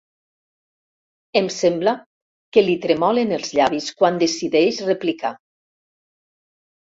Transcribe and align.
Em 1.41 1.49
sembla 1.55 1.91
que 2.55 2.63
li 2.65 2.77
tremolen 2.85 3.35
els 3.37 3.51
llavis 3.59 3.91
quan 3.99 4.17
decideix 4.23 4.79
replicar. 4.87 5.33